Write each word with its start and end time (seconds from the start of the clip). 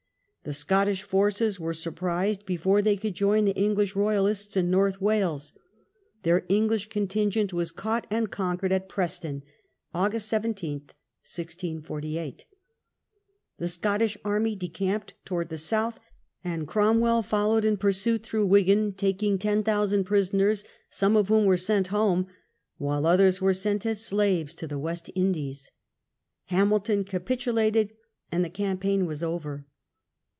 The 0.43 0.53
Scottish 0.53 1.03
forces 1.03 1.59
were 1.59 1.71
sur 1.71 1.91
prised 1.91 2.47
before 2.47 2.81
they 2.81 2.97
could 2.97 3.13
join 3.13 3.45
the 3.45 3.55
English 3.55 3.95
royalists 3.95 4.57
in 4.57 4.71
North 4.71 4.99
Wales. 4.99 5.53
Their 6.23 6.45
English 6.49 6.89
contingent 6.89 7.53
was 7.53 7.71
caught 7.71 8.07
and 8.09 8.31
conquered 8.31 8.71
at 8.71 8.89
Preston 8.89 9.43
(August 9.93 10.27
17, 10.29 10.77
1648). 11.21 12.45
The 13.59 13.67
Scottish 13.67 14.17
army 14.25 14.55
decamped 14.55 15.13
towards 15.25 15.51
the 15.51 15.59
South, 15.59 15.99
and 16.43 16.67
Cromwell 16.67 17.21
fol 17.21 17.49
lowed 17.49 17.63
in 17.63 17.77
pursuit 17.77 18.23
through 18.23 18.47
Wigan, 18.47 18.93
taking 18.93 19.37
10,000 19.37 20.05
prisoners, 20.05 20.63
some 20.89 21.15
of 21.15 21.27
whom 21.27 21.45
were 21.45 21.55
sent 21.55 21.89
home, 21.89 22.25
while 22.79 23.05
others 23.05 23.41
were 23.41 23.53
sent 23.53 23.85
as 23.85 24.03
slaves 24.03 24.55
to 24.55 24.65
the 24.65 24.79
West 24.79 25.11
Indies. 25.13 25.69
Hamilton 26.45 27.03
capitulated, 27.03 27.93
and 28.31 28.43
the 28.43 28.49
campaign 28.49 29.05
was 29.05 29.21
over. 29.21 29.67